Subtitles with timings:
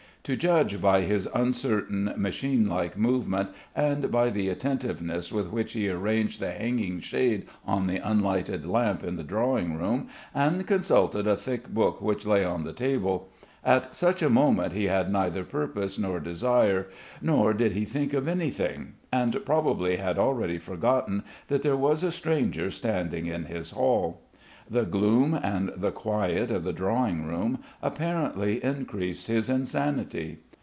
[0.25, 5.89] To judge by his uncertain, machine like movement, and by the attentiveness with which he
[5.89, 11.35] arranged the hanging shade on the unlighted lamp in the drawing room and consulted a
[11.35, 13.29] thick book which lay on the table
[13.65, 16.85] at such a moment he had neither purpose nor desire,
[17.19, 22.11] nor did he think of anything, and probably had already forgotten that there was a
[22.11, 24.21] stranger standing in his hall.
[24.69, 30.37] The gloom and the quiet of the drawing room apparently increased his insanity.